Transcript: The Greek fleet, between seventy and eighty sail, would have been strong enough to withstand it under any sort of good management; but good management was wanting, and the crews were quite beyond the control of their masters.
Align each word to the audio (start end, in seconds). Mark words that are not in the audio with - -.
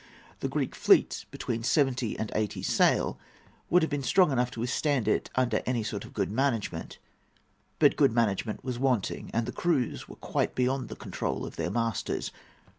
The 0.39 0.49
Greek 0.49 0.73
fleet, 0.73 1.25
between 1.29 1.61
seventy 1.61 2.17
and 2.17 2.31
eighty 2.33 2.63
sail, 2.63 3.19
would 3.69 3.83
have 3.83 3.91
been 3.91 4.01
strong 4.01 4.31
enough 4.31 4.49
to 4.49 4.59
withstand 4.61 5.07
it 5.07 5.29
under 5.35 5.61
any 5.67 5.83
sort 5.83 6.05
of 6.05 6.13
good 6.15 6.31
management; 6.31 6.97
but 7.77 7.95
good 7.97 8.11
management 8.11 8.63
was 8.63 8.79
wanting, 8.79 9.29
and 9.31 9.45
the 9.45 9.51
crews 9.51 10.07
were 10.09 10.15
quite 10.15 10.55
beyond 10.55 10.89
the 10.89 10.95
control 10.95 11.45
of 11.45 11.55
their 11.55 11.69
masters. 11.69 12.31